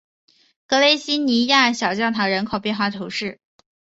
[0.65, 3.39] 格雷西尼亚克小教堂人口变化图示